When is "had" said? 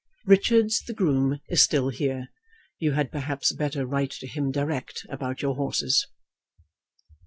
2.93-3.11